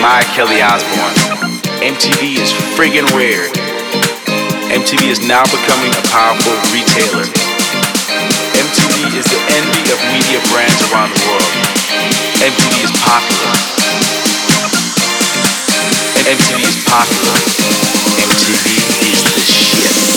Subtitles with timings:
[0.00, 1.12] Maya Kelly Osbourne.
[1.84, 3.52] MTV is friggin' weird.
[4.72, 7.28] MTV is now becoming a powerful retailer.
[8.56, 11.52] MTV is the envy of media brands around the world.
[12.40, 13.54] MTV is popular.
[16.24, 17.36] MTV is popular.
[18.24, 18.66] MTV
[19.04, 20.09] is the shit.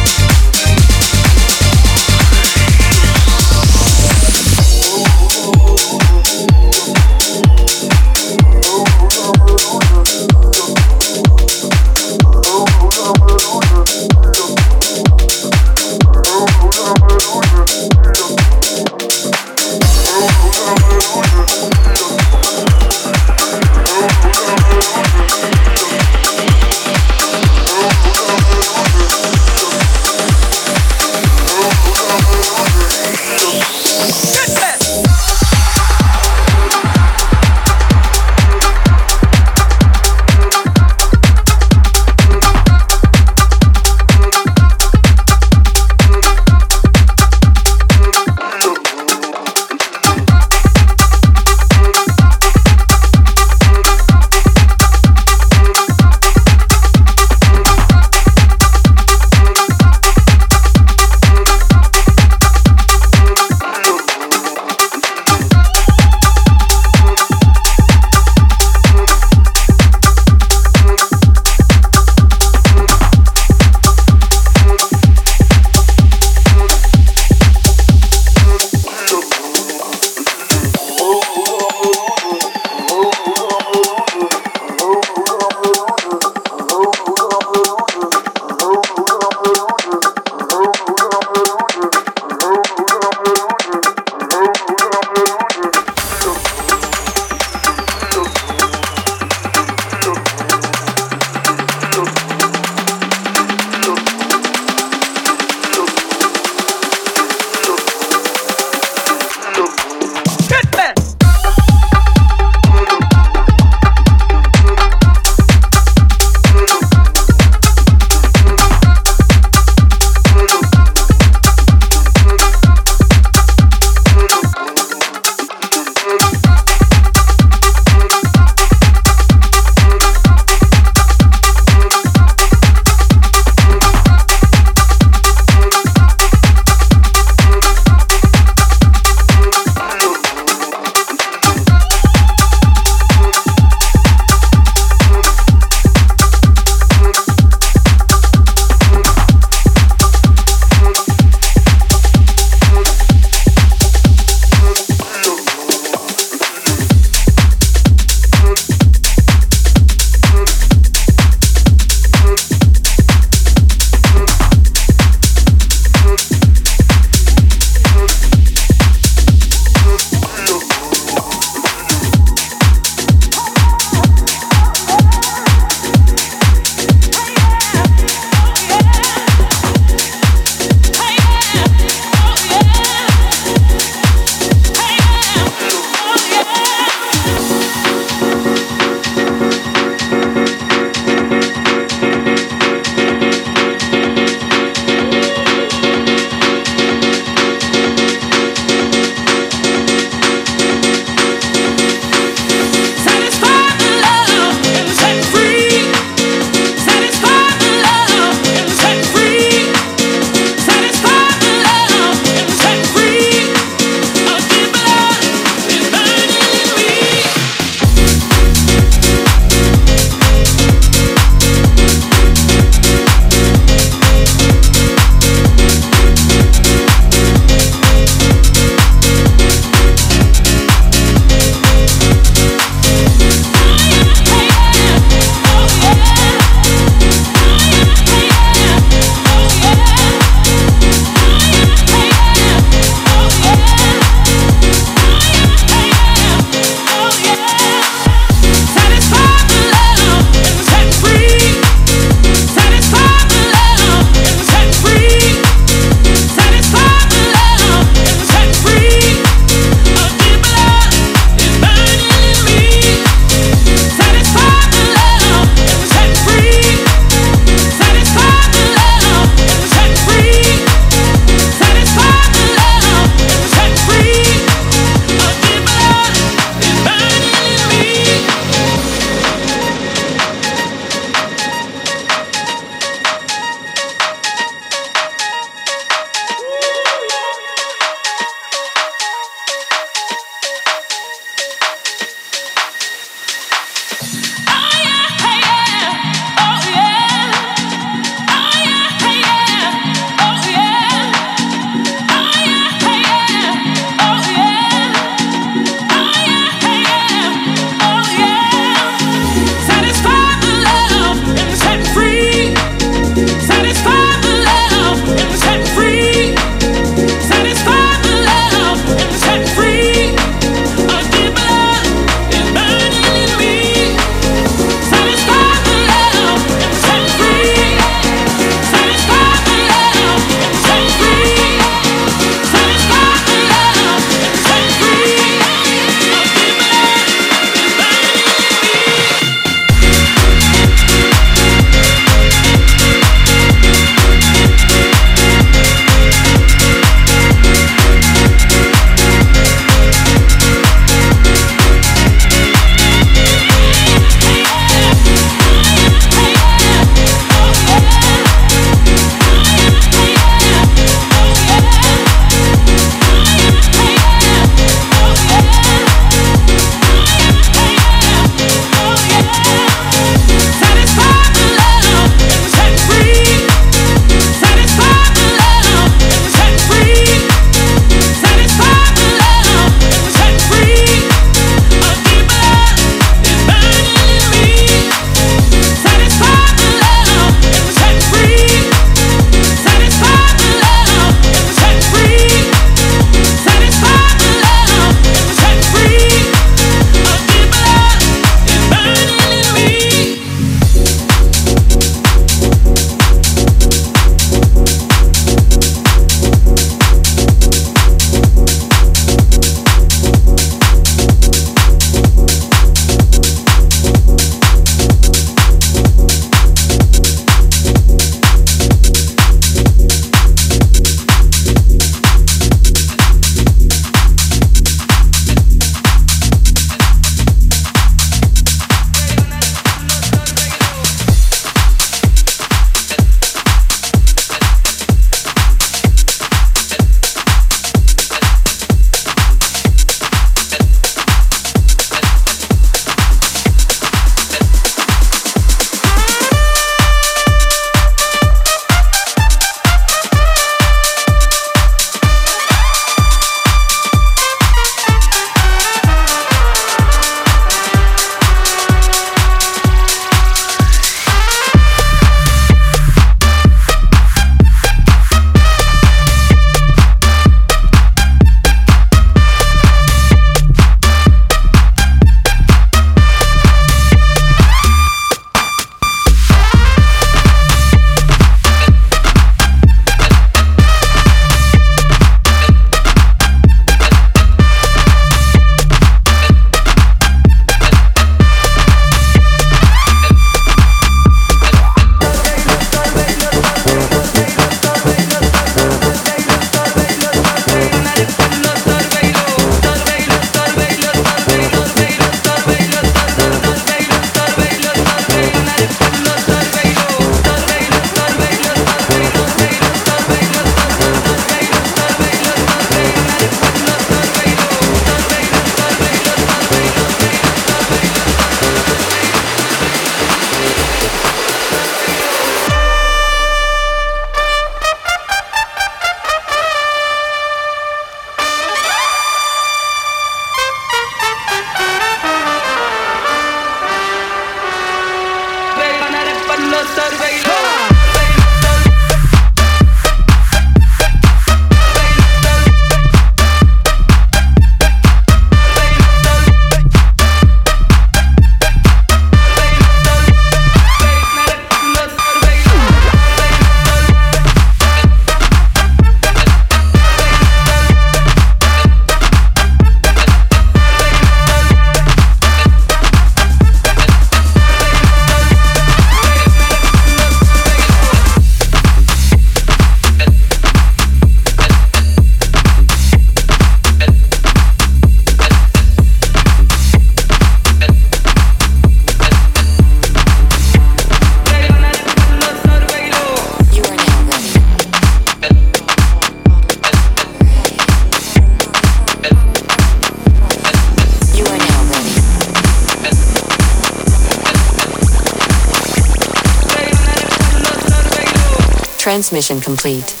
[598.91, 600.00] Transmission complete.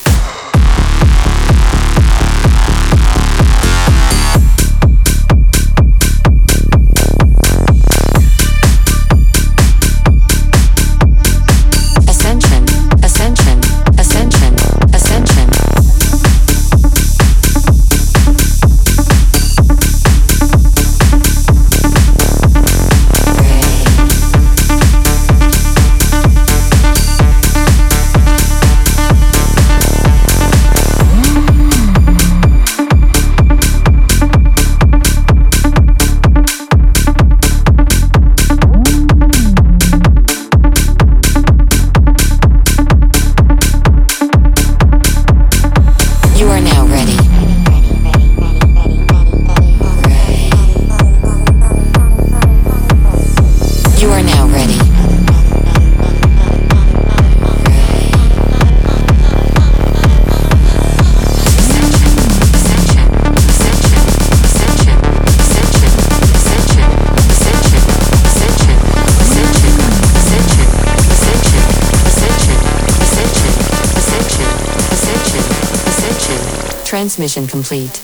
[77.31, 78.01] Transmission complete.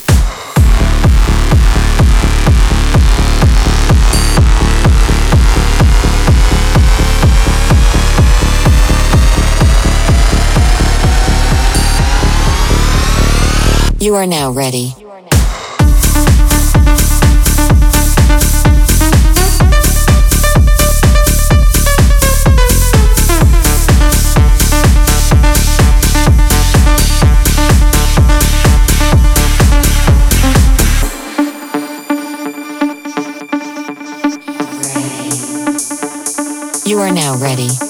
[14.00, 14.94] You are now ready.
[37.38, 37.87] You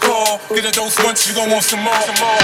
[0.00, 0.40] call.
[0.48, 2.00] Get a dose once, you gon' want some more.
[2.00, 2.40] Some more.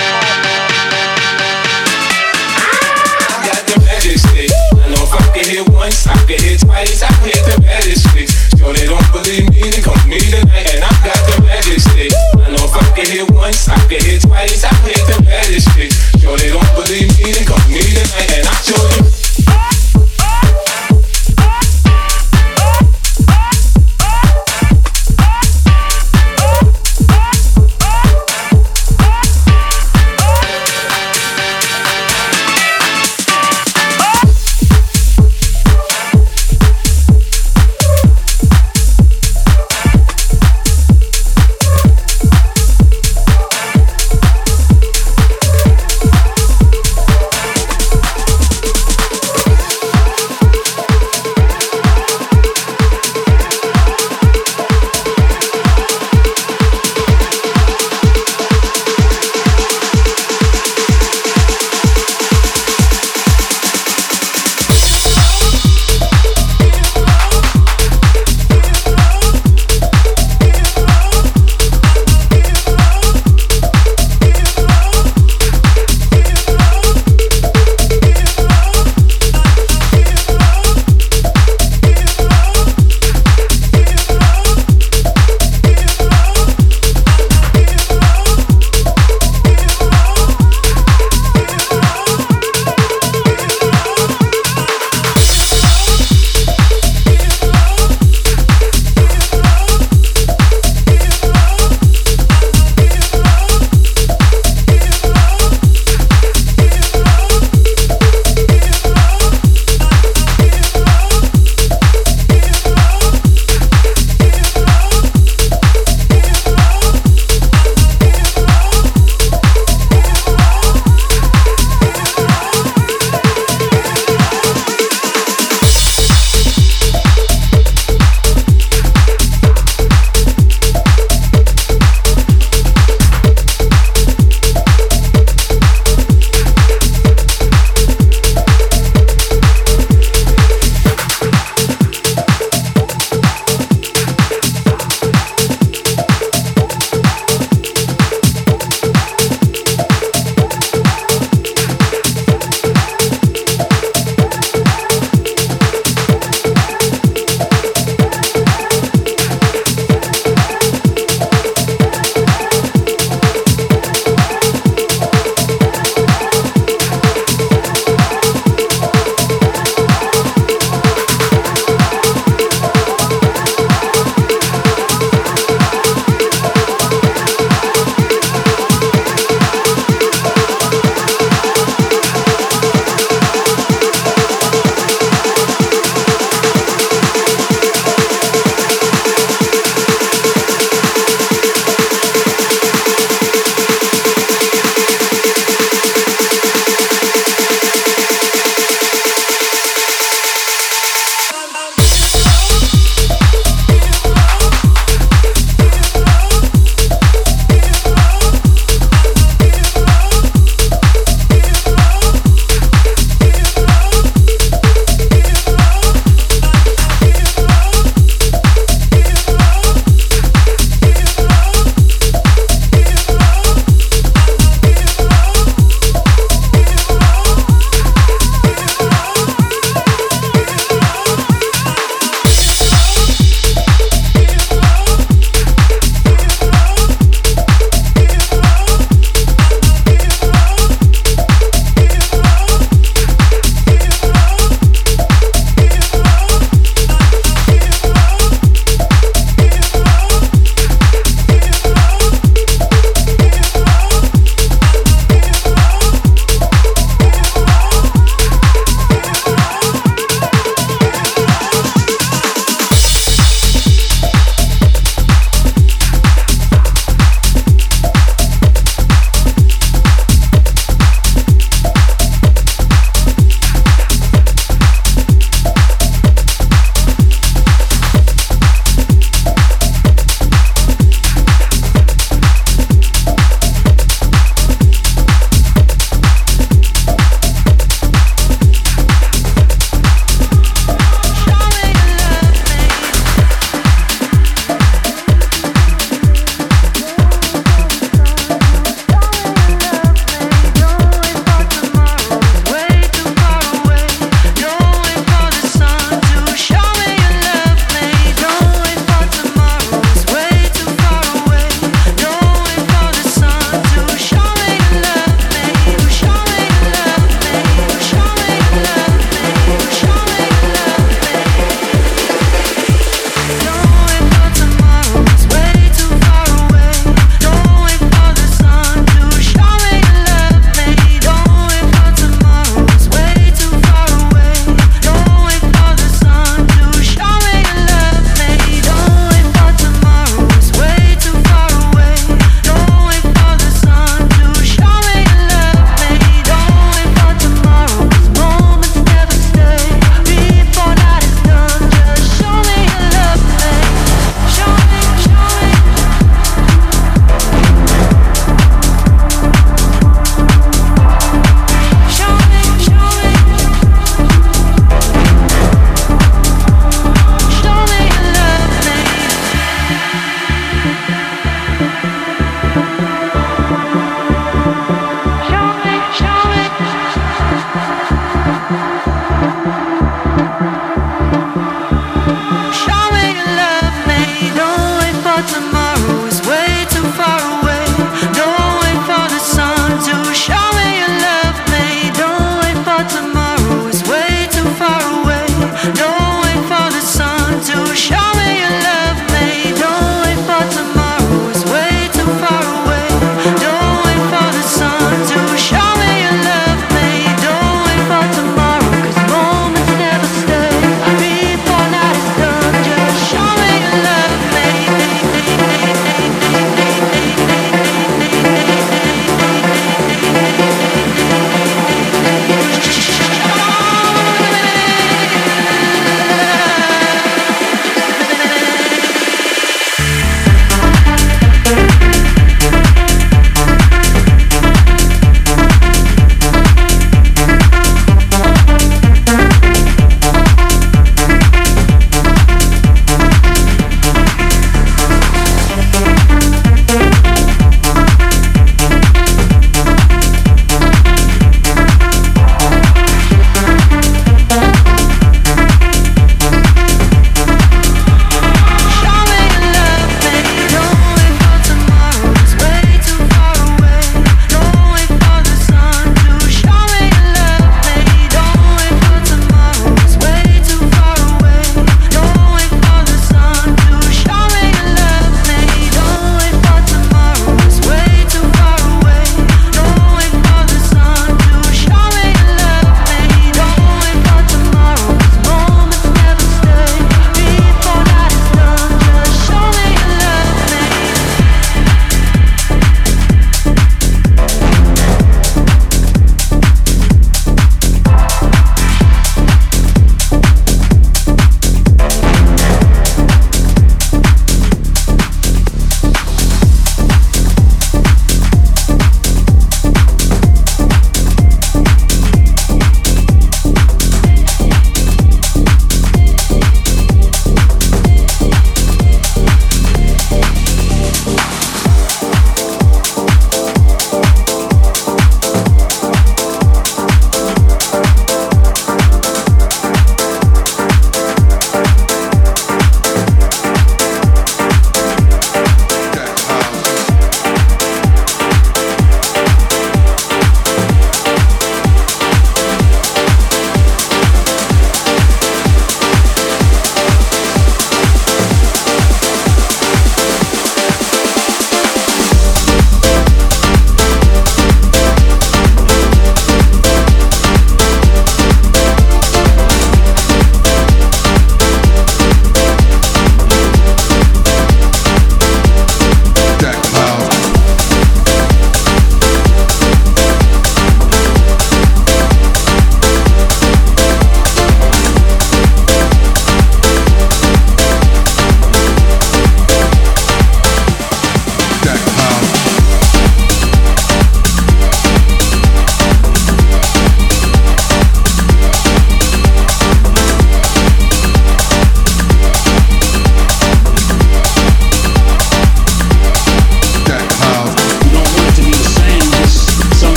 [3.33, 4.53] I got the magic stick.
[4.77, 7.03] I know I can hit once, I can hit twice.
[7.03, 8.29] I hit the magic stick.
[8.61, 12.13] Sure they don't believe me, they come me tonight, and I got the magic stick.
[12.37, 14.63] I know I can hit once, I can hit twice.
[14.63, 15.91] I hit the magic stick.
[16.37, 19.36] They don't believe me, they me tonight, and I show you.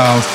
[0.00, 0.29] house.